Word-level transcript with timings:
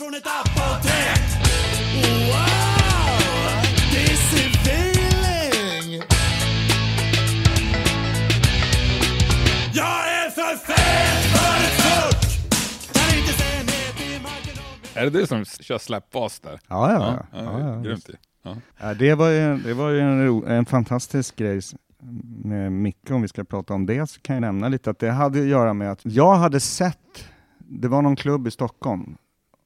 Från 0.00 0.14
ett 0.14 0.26
apotek 0.26 1.20
Wow! 2.28 3.20
This 3.92 4.32
is 4.32 4.56
feeling 4.56 6.02
Jag 9.74 9.98
är 10.18 10.30
för 10.30 10.56
fet 10.56 11.22
för 11.34 11.56
ett 11.66 11.76
suck 11.82 12.20
Kan 12.92 13.18
inte 13.18 13.32
säga 13.32 13.62
nej 13.66 13.92
till 13.96 14.22
marken 14.22 14.58
och 14.58 14.96
Är 14.96 15.04
det 15.04 15.10
du 15.10 15.26
som 15.26 15.44
kör 15.44 15.78
släppbas 15.78 16.40
där? 16.40 16.60
Ja, 16.68 16.92
ja, 16.92 17.26
ja. 17.32 17.38
ja, 17.38 17.60
ja, 17.60 17.80
Grymt 17.80 18.08
ju. 18.08 18.14
Ja. 18.42 18.56
Ja, 18.80 18.94
det 18.94 19.14
var 19.14 19.28
ju, 19.28 19.56
det 19.56 19.74
var 19.74 19.90
ju 19.90 20.00
en, 20.00 20.26
ro, 20.26 20.46
en 20.46 20.66
fantastisk 20.66 21.36
grej 21.36 21.60
med 22.44 22.72
Micke, 22.72 23.10
om 23.10 23.22
vi 23.22 23.28
ska 23.28 23.44
prata 23.44 23.74
om 23.74 23.86
det, 23.86 24.10
så 24.10 24.20
kan 24.20 24.36
jag 24.36 24.40
nämna 24.40 24.68
lite 24.68 24.90
att 24.90 24.98
det 24.98 25.10
hade 25.10 25.40
att 25.40 25.46
göra 25.46 25.74
med 25.74 25.92
att 25.92 26.00
jag 26.02 26.34
hade 26.34 26.60
sett, 26.60 27.24
det 27.58 27.88
var 27.88 28.02
någon 28.02 28.16
klubb 28.16 28.46
i 28.46 28.50
Stockholm, 28.50 29.16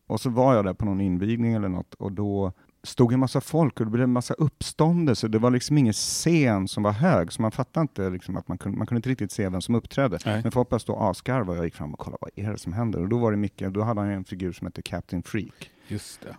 och 0.06 0.20
så 0.20 0.30
var 0.30 0.54
jag 0.54 0.64
där 0.64 0.74
på 0.74 0.84
någon 0.84 1.00
invigning 1.00 1.52
eller 1.52 1.68
något, 1.68 1.94
och 1.94 2.12
då 2.12 2.52
stod 2.82 3.12
en 3.12 3.20
massa 3.20 3.40
folk 3.40 3.80
och 3.80 3.86
det 3.86 3.90
blev 3.92 4.04
en 4.04 4.12
massa 4.12 4.34
uppståndelse. 4.34 5.28
Det 5.28 5.38
var 5.38 5.50
liksom 5.50 5.78
ingen 5.78 5.92
scen 5.92 6.68
som 6.68 6.82
var 6.82 6.92
hög, 6.92 7.32
så 7.32 7.42
man 7.42 7.50
fattade 7.50 7.82
inte 7.82 8.10
liksom 8.10 8.36
att 8.36 8.48
man 8.48 8.58
kunde, 8.58 8.78
man 8.78 8.86
kunde 8.86 8.98
inte 8.98 9.08
riktigt 9.08 9.32
se 9.32 9.48
vem 9.48 9.60
som 9.60 9.74
uppträdde. 9.74 10.18
Nej. 10.26 10.40
Men 10.42 10.52
folk 10.52 10.80
stod 10.80 10.96
och 10.96 11.10
asgarvade 11.10 11.50
och 11.50 11.56
jag 11.56 11.64
gick 11.64 11.74
fram 11.74 11.92
och 11.92 11.98
kollade, 11.98 12.18
vad 12.20 12.30
är 12.46 12.52
det 12.52 12.58
som 12.58 12.72
händer? 12.72 13.00
Och 13.02 13.08
då 13.08 13.18
var 13.18 13.30
det 13.30 13.36
Micke, 13.36 13.62
då 13.70 13.82
hade 13.82 14.00
han 14.00 14.10
en 14.10 14.24
figur 14.24 14.52
som 14.52 14.66
hette 14.66 14.82
Captain 14.82 15.22
Freak. 15.22 15.70
Just 15.88 16.20
det. 16.20 16.36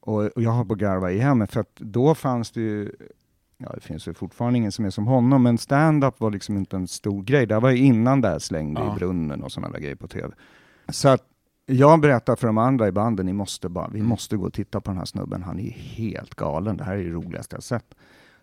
Och, 0.00 0.22
och 0.24 0.42
jag 0.42 0.50
har 0.50 0.64
på 0.64 0.72
att 0.72 0.78
garva 0.80 1.10
igen, 1.10 1.46
för 1.46 1.60
att 1.60 1.74
då 1.76 2.14
fanns 2.14 2.50
det 2.50 2.60
ju, 2.60 2.92
ja 3.58 3.72
det 3.74 3.80
finns 3.80 4.08
ju 4.08 4.14
fortfarande 4.14 4.58
ingen 4.58 4.72
som 4.72 4.84
är 4.84 4.90
som 4.90 5.06
honom, 5.06 5.42
men 5.42 5.58
stand-up 5.58 6.20
var 6.20 6.30
liksom 6.30 6.56
inte 6.56 6.76
en 6.76 6.88
stor 6.88 7.22
grej. 7.22 7.46
Det 7.46 7.60
var 7.60 7.70
ju 7.70 7.78
innan 7.78 8.20
det 8.20 8.28
här 8.28 8.38
slängde 8.38 8.80
Ja. 8.80 8.92
i 8.92 8.98
brunnen 8.98 9.42
och 9.42 9.52
sådana 9.52 9.72
där 9.72 9.80
grejer 9.80 9.94
på 9.96 10.08
tv. 10.08 10.34
Så 10.88 11.08
att 11.08 11.22
jag 11.66 12.00
berättar 12.00 12.36
för 12.36 12.46
de 12.46 12.58
andra 12.58 12.88
i 12.88 12.92
banden, 12.92 13.26
ni 13.26 13.32
måste 13.32 13.68
bara, 13.68 13.88
vi 13.88 14.02
måste 14.02 14.36
gå 14.36 14.46
och 14.46 14.52
titta 14.52 14.80
på 14.80 14.90
den 14.90 14.98
här 14.98 15.04
snubben, 15.04 15.42
han 15.42 15.58
är 15.60 15.70
helt 15.70 16.34
galen, 16.34 16.76
det 16.76 16.84
här 16.84 16.94
är 16.96 17.04
det 17.04 17.10
roligaste 17.10 17.56
jag 17.56 17.62
sett. 17.62 17.94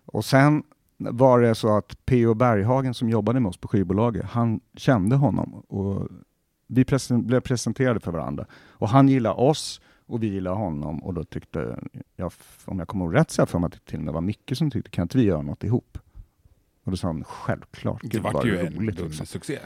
Och 0.05 0.25
sen 0.25 0.63
var 0.97 1.39
det 1.41 1.55
så 1.55 1.77
att 1.77 2.05
P.O. 2.05 2.33
Berghagen 2.33 2.93
som 2.93 3.09
jobbade 3.09 3.39
med 3.39 3.49
oss 3.49 3.57
på 3.57 3.67
skivbolaget, 3.67 4.25
han 4.25 4.59
kände 4.77 5.15
honom 5.15 5.53
och 5.53 6.07
vi 6.67 6.83
presen- 6.83 7.23
blev 7.25 7.39
presenterade 7.39 7.99
för 7.99 8.11
varandra. 8.11 8.45
Och 8.69 8.89
han 8.89 9.07
gillade 9.07 9.35
oss 9.35 9.81
och 10.05 10.23
vi 10.23 10.27
gillade 10.27 10.55
honom 10.55 11.03
och 11.03 11.13
då 11.13 11.23
tyckte 11.23 11.77
jag, 12.15 12.31
om 12.65 12.79
jag 12.79 12.87
kommer 12.87 13.05
ihåg 13.05 13.15
rätt 13.15 13.31
så 13.31 13.45
för 13.45 13.59
mig 13.59 13.67
att 13.67 13.73
det 13.73 13.79
till 13.85 13.97
och 13.99 14.05
med 14.05 14.13
var 14.13 14.21
Micke 14.21 14.51
som 14.57 14.71
tyckte, 14.71 14.89
kan 14.91 15.01
inte 15.01 15.17
vi 15.17 15.23
göra 15.23 15.41
något 15.41 15.63
ihop? 15.63 15.97
Och 16.83 16.91
då 16.91 16.97
sa 16.97 17.07
han, 17.07 17.23
självklart, 17.23 18.01
Det 18.03 18.19
vad 18.19 18.45
ju 18.45 18.57
en 18.59 18.65
roligt. 18.65 18.81
Liksom. 18.81 19.07
dundersuccé. 19.07 19.59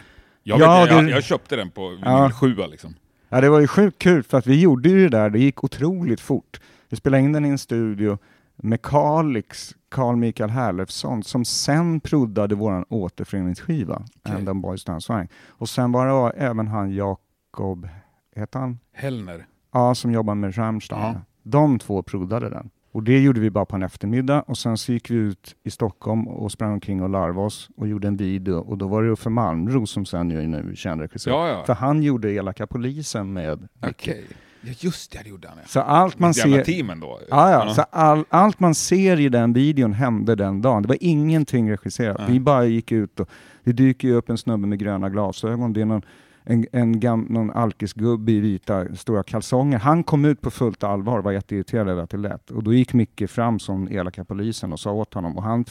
Jag, 0.44 0.60
Ja, 0.60 0.82
vet, 0.82 0.92
jag, 0.92 1.06
det- 1.06 1.12
jag 1.12 1.24
köpte 1.24 1.56
den 1.56 1.72
på 1.72 1.98
Ja. 2.02 2.18
vinyl 2.22 2.32
7 2.34 2.56
liksom. 2.72 2.94
Ja, 3.30 3.42
det 3.42 3.50
var 3.50 3.60
ju 3.60 3.68
sjukt 3.68 4.00
kul 4.00 4.24
för 4.24 4.38
att 4.38 4.48
vi 4.48 4.62
gjorde 4.62 4.90
ju 4.90 5.10
det 5.10 5.18
där, 5.18 5.30
det 5.30 5.40
gick 5.40 5.64
otroligt 5.64 6.20
fort. 6.20 6.62
Vi 6.90 6.98
spelade 6.98 7.24
in 7.24 7.32
den 7.32 7.46
i 7.46 7.50
en 7.50 7.58
studio 7.58 8.18
med 8.56 8.82
Kalix, 8.82 9.76
Carl 9.90 10.16
Mikael 10.16 10.50
Herlefsson, 10.50 11.24
som 11.24 11.46
sen 11.46 12.00
proddade 12.00 12.56
våran 12.56 12.86
återföreningsskiva, 12.90 13.96
Okej. 13.96 14.36
And 14.36 14.48
the 14.48 14.54
Boys 14.54 14.84
Dance 14.84 15.06
Swang. 15.06 15.28
Och 15.48 15.70
sen 15.70 15.92
var 15.92 16.08
det 16.08 16.38
även 16.38 16.68
han 16.68 16.92
Jakob, 16.92 17.88
heter 18.36 18.60
han? 18.60 18.80
Hellner. 18.94 19.46
Ja, 19.74 19.96
som 19.96 20.12
jobbar 20.12 20.36
med 20.36 20.58
Rammstein. 20.58 21.02
Ja. 21.02 21.22
De 21.44 21.80
två 21.80 22.04
proddade 22.04 22.50
den. 22.50 22.70
Och 22.96 23.04
det 23.04 23.20
gjorde 23.20 23.40
vi 23.40 23.50
bara 23.50 23.66
på 23.66 23.76
en 23.76 23.84
eftermiddag 23.84 24.42
och 24.42 24.58
sen 24.58 24.78
så 24.78 24.92
gick 24.92 25.10
vi 25.10 25.16
ut 25.16 25.56
i 25.64 25.72
Stockholm 25.72 26.28
och 26.28 26.52
sprang 26.52 26.74
omkring 26.74 27.04
och 27.04 27.10
larvade 27.10 27.48
oss 27.48 27.70
och 27.78 27.88
gjorde 27.88 28.08
en 28.08 28.18
video 28.18 28.56
och 28.56 28.78
då 28.78 28.88
var 28.88 29.04
det 29.04 29.10
Uffe 29.10 29.30
Malmros 29.30 29.92
som 29.92 30.06
sen 30.06 30.32
är 30.32 30.48
nu 30.48 30.76
känd 30.76 31.02
regissör. 31.02 31.32
Ja, 31.32 31.48
ja. 31.48 31.66
För 31.66 31.74
han 31.74 32.04
gjorde 32.04 32.32
Elaka 32.32 32.68
polisen 32.68 33.34
med. 33.34 33.68
Okej. 33.82 34.26
Ja, 34.62 34.74
just 34.80 35.12
det, 35.12 35.20
det 35.24 35.30
gjorde 35.30 35.48
han 35.48 35.58
ja. 35.58 35.68
Så 35.68 35.80
allt 35.80 36.20
man 36.20 36.34
ser... 36.34 36.64
teamen 36.64 37.00
då. 37.00 37.20
Ja, 37.30 37.52
ja. 37.52 37.74
Så 37.74 37.82
all, 37.82 38.26
allt 38.30 38.60
man 38.60 38.76
ser 38.76 39.20
i 39.20 39.30
den 39.30 39.54
videon 39.54 39.94
hände 39.94 40.36
den 40.36 40.62
dagen. 40.62 40.82
Det 40.82 40.88
var 40.88 40.98
ingenting 41.02 41.72
regisserat. 41.72 42.18
Nej. 42.20 42.32
Vi 42.32 42.40
bara 42.40 42.66
gick 42.66 42.92
ut 42.92 43.20
och 43.20 43.30
det 43.64 43.72
dyker 43.72 44.08
ju 44.08 44.14
upp 44.14 44.30
en 44.30 44.38
snubbe 44.38 44.68
med 44.68 44.80
gröna 44.80 45.10
glasögon. 45.10 45.74
Det 45.74 45.82
är 45.82 45.86
någon, 45.86 46.02
en, 46.46 46.66
en 46.72 47.00
gam, 47.00 47.22
någon 47.30 47.52
alkisgubbe 47.52 48.32
i 48.32 48.40
vita 48.40 48.96
stora 48.96 49.24
kalsonger. 49.24 49.78
Han 49.80 50.04
kom 50.04 50.26
ut 50.26 50.42
på 50.42 50.52
fullt 50.52 50.84
allvar 50.84 51.18
och 51.18 51.24
var 51.24 51.32
jätteirriterad 51.32 51.88
över 51.90 52.04
att 52.04 52.10
det 52.10 52.18
lät. 52.18 52.52
Och 52.52 52.64
då 52.64 52.74
gick 52.74 52.94
Micke 52.94 53.30
fram 53.30 53.60
som 53.60 53.88
elaka 53.92 54.26
polisen 54.26 54.74
och 54.74 54.80
sa 54.80 54.92
åt 54.92 55.14
honom. 55.14 55.38
Och 55.38 55.44
han 55.44 55.66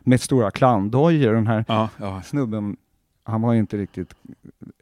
med 0.00 0.20
stora 0.20 0.50
clowndojor, 0.50 1.32
den 1.34 1.46
här 1.46 1.64
Ja, 1.68 1.88
ja. 1.96 2.22
snubben, 2.22 2.76
han 3.24 3.42
var 3.42 3.52
ju 3.52 3.58
inte 3.58 3.76
riktigt 3.76 4.14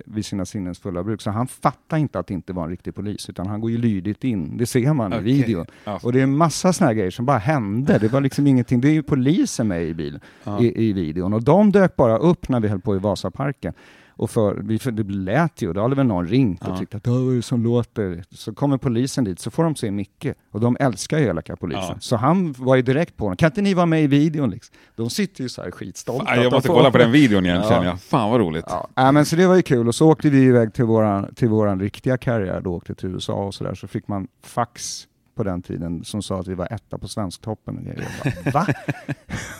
vid 0.06 0.24
sina 0.26 0.44
sinnens 0.44 0.78
fulla 0.78 1.02
bruk, 1.02 1.20
så 1.20 1.30
han 1.30 1.46
fattar 1.46 1.96
inte 1.96 2.18
att 2.18 2.26
det 2.26 2.34
inte 2.34 2.52
var 2.52 2.64
en 2.64 2.70
riktig 2.70 2.94
polis, 2.94 3.28
utan 3.30 3.46
han 3.46 3.60
går 3.60 3.70
ju 3.70 3.78
lydigt 3.78 4.24
in. 4.24 4.56
Det 4.56 4.66
ser 4.66 4.92
man 4.92 5.12
i 5.12 5.16
Okej. 5.16 5.24
videon. 5.24 5.66
Ja. 5.84 6.00
Och 6.02 6.12
det 6.12 6.18
är 6.18 6.22
en 6.22 6.36
massa 6.36 6.72
såna 6.72 6.88
här 6.88 6.94
grejer 6.94 7.10
som 7.10 7.26
bara 7.26 7.38
hände. 7.38 7.98
Det 7.98 8.08
var 8.08 8.20
liksom 8.20 8.46
ingenting. 8.46 8.80
Det 8.80 8.88
är 8.88 8.92
ju 8.92 9.02
polisen 9.02 9.68
med 9.68 9.82
i 9.82 9.94
bilen, 9.94 10.20
i, 10.60 10.88
i 10.88 10.92
videon. 10.92 11.32
Och 11.32 11.42
de 11.42 11.72
dök 11.72 11.96
bara 11.96 12.18
upp 12.18 12.48
när 12.48 12.60
vi 12.60 12.68
höll 12.68 12.80
på 12.80 12.96
i 12.96 12.98
Vasaparken. 12.98 13.74
Och 14.18 14.30
för, 14.30 14.54
vi, 14.54 14.78
för 14.78 14.90
det 14.90 15.02
lät 15.02 15.62
ju, 15.62 15.72
då 15.72 15.82
hade 15.82 15.94
väl 15.94 16.06
någon 16.06 16.26
ringt 16.26 16.62
och 16.62 16.68
Ja. 16.68 16.76
tyckt 16.78 16.94
att 16.94 17.08
"Åh, 17.08 17.14
vad 17.24 17.32
är 17.32 17.36
det 17.36 17.42
som 17.42 17.62
låter? 17.64 18.24
Så 18.30 18.54
kommer 18.54 18.78
polisen 18.78 19.24
dit, 19.24 19.38
så 19.40 19.50
får 19.50 19.64
de 19.64 19.76
se 19.76 19.90
Micke. 19.90 20.26
Och 20.50 20.60
de 20.60 20.76
älskar 20.80 21.18
ju 21.18 21.24
elaka 21.24 21.56
polisen. 21.56 21.82
Ja. 21.88 21.96
Så 22.00 22.16
han 22.16 22.52
var 22.58 22.76
ju 22.76 22.82
direkt 22.82 23.16
på 23.16 23.24
honom. 23.24 23.36
Kan 23.36 23.46
inte 23.46 23.62
ni 23.62 23.74
vara 23.74 23.86
med 23.86 24.02
i 24.04 24.06
videon? 24.06 24.50
Liksom? 24.50 24.74
De 24.96 25.10
sitter 25.10 25.42
ju 25.42 25.48
så 25.48 25.62
här 25.62 25.70
skitstolta. 25.70 26.24
Fan, 26.26 26.42
jag 26.42 26.52
måste 26.52 26.66
får- 26.66 26.74
kolla 26.74 26.90
på 26.90 26.98
den 26.98 27.12
videon 27.12 27.44
igen 27.44 27.56
Ja. 27.62 27.68
känner 27.68 27.86
jag. 27.86 28.00
Fan 28.00 28.30
vad 28.30 28.40
roligt. 28.40 28.64
Ja, 28.68 28.88
äh, 28.96 29.12
men 29.12 29.24
så 29.26 29.36
det 29.36 29.46
var 29.46 29.54
ju 29.56 29.62
kul 29.62 29.88
och 29.88 29.94
så 29.94 30.08
åkte 30.10 30.30
vi 30.30 30.38
iväg 30.42 30.74
till 30.74 30.84
våran, 30.84 31.34
till 31.34 31.48
våran 31.48 31.80
riktiga 31.80 32.16
karriär, 32.18 32.60
då 32.60 32.74
åkte 32.74 32.94
till 32.94 33.08
USA 33.08 33.32
och 33.34 33.54
sådär, 33.54 33.74
så 33.74 33.86
fick 33.88 34.08
man 34.08 34.28
fax 34.44 35.04
på 35.36 35.42
den 35.42 35.62
tiden 35.62 36.04
som 36.04 36.22
sa 36.22 36.40
att 36.40 36.46
vi 36.48 36.54
var 36.54 36.68
etta 36.72 36.98
på 36.98 37.08
Svensktoppen 37.08 37.78
och. 37.78 37.82
Jag 37.84 37.96
bara, 38.44 38.52
Va? 38.52 38.66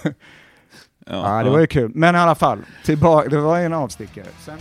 Ja, 1.10 1.42
det 1.42 1.50
var 1.50 1.58
ju 1.58 1.66
kul. 1.66 1.90
Men 1.94 2.14
i 2.14 2.18
alla 2.18 2.34
fall, 2.34 2.58
tillbaka, 2.84 3.28
det 3.28 3.38
var 3.38 3.58
en 3.58 3.72
avstickare. 3.72 4.26
Sen, 4.44 4.58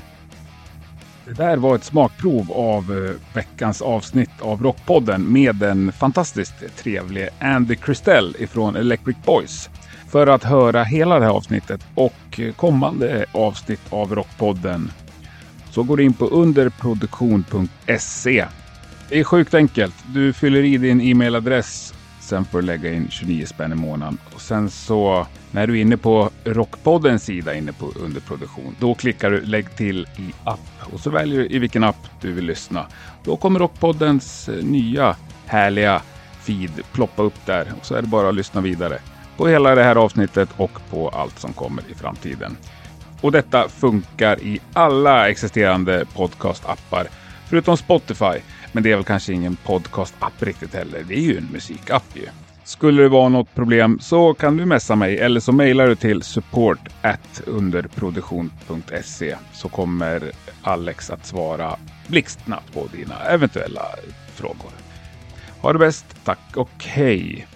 Det 1.25 1.33
där 1.33 1.57
var 1.57 1.75
ett 1.75 1.83
smakprov 1.83 2.51
av 2.51 3.05
eh, 3.07 3.11
veckans 3.35 3.81
avsnitt 3.81 4.29
av 4.41 4.63
Rockpodden 4.63 5.33
med 5.33 5.55
den 5.55 5.91
fantastiskt 5.91 6.53
trevlige 6.77 7.29
Andy 7.39 7.75
Christell 7.85 8.35
ifrån 8.39 8.75
Electric 8.75 9.17
Boys. 9.25 9.69
För 10.09 10.27
att 10.27 10.43
höra 10.43 10.83
hela 10.83 11.19
det 11.19 11.25
här 11.25 11.31
avsnittet 11.31 11.81
och 11.95 12.39
kommande 12.55 13.25
avsnitt 13.31 13.81
av 13.89 14.15
Rockpodden 14.15 14.91
så 15.71 15.83
går 15.83 15.97
du 15.97 16.03
in 16.03 16.13
på 16.13 16.25
underproduktion.se. 16.25 18.45
Det 19.09 19.19
är 19.19 19.23
sjukt 19.23 19.53
enkelt. 19.53 19.95
Du 20.13 20.33
fyller 20.33 20.63
i 20.63 20.77
din 20.77 21.01
e-mailadress, 21.01 21.93
sen 22.27 22.45
får 22.45 22.61
du 22.61 22.67
lägga 22.67 22.93
in 22.93 23.07
29 23.09 23.45
spänn 23.45 23.71
i 23.71 23.75
månaden. 23.75 24.17
Och 24.33 24.41
sen 24.41 24.69
så 24.69 25.27
när 25.51 25.67
du 25.67 25.77
är 25.77 25.81
inne 25.81 25.97
på 25.97 26.29
Rockpoddens 26.43 27.23
sida 27.23 27.55
inne 27.55 27.73
på 27.73 27.91
underproduktion, 27.99 28.75
då 28.79 28.95
klickar 28.95 29.31
du 29.31 29.41
lägg 29.41 29.75
till 29.75 30.07
i 30.17 30.33
app 30.43 30.59
och 30.93 30.99
så 30.99 31.09
väljer 31.09 31.39
du 31.39 31.47
i 31.47 31.59
vilken 31.59 31.83
app 31.83 32.09
du 32.21 32.31
vill 32.31 32.45
lyssna. 32.45 32.85
Då 33.23 33.37
kommer 33.37 33.59
Rockpoddens 33.59 34.49
eh, 34.49 34.63
nya 34.63 35.15
härliga 35.45 36.01
feed 36.41 36.81
ploppa 36.91 37.23
upp 37.23 37.45
där 37.45 37.73
och 37.79 37.85
så 37.85 37.95
är 37.95 38.01
det 38.01 38.07
bara 38.07 38.29
att 38.29 38.35
lyssna 38.35 38.61
vidare. 38.61 38.99
på 39.37 39.47
hela 39.47 39.75
det 39.75 39.83
här 39.83 39.95
avsnittet 39.95 40.49
och 40.57 40.79
på 40.89 41.09
allt 41.09 41.39
som 41.39 41.53
kommer 41.53 41.83
i 41.91 41.93
framtiden. 41.93 42.57
Och 43.21 43.31
detta 43.31 43.69
funkar 43.69 44.39
i 44.39 44.59
alla 44.73 45.29
existerande 45.29 46.05
podcastappar 46.13 47.07
förutom 47.49 47.77
Spotify. 47.77 48.41
Men 48.77 48.83
det 48.83 48.91
är 48.91 48.95
väl 48.95 49.05
kanske 49.05 49.33
ingen 49.33 49.55
podcastapp 49.55 50.43
riktigt 50.43 50.73
heller. 50.73 51.03
Det 51.07 51.13
är 51.13 51.21
ju 51.21 51.37
en 51.37 51.47
musikapp 51.51 52.03
ju. 52.13 52.25
Skulle 52.63 53.01
det 53.01 53.09
vara 53.09 53.29
något 53.29 53.55
problem 53.55 53.99
så 53.99 54.33
kan 54.33 54.57
du 54.57 54.65
messa 54.65 54.95
mig 54.95 55.17
eller 55.17 55.39
så 55.39 55.51
mejlar 55.51 55.87
du 55.87 55.95
till 55.95 56.21
support 56.21 56.79
underproduktion.se 57.45 59.35
så 59.53 59.69
kommer 59.69 60.31
Alex 60.61 61.09
att 61.09 61.25
svara 61.25 61.75
blixtsnabbt 62.07 62.73
på 62.73 62.87
dina 62.93 63.15
eventuella 63.15 63.85
frågor. 64.35 64.71
Ha 65.61 65.73
det 65.73 65.79
bäst, 65.79 66.05
tack 66.23 66.57
och 66.57 66.83
hej! 66.83 67.47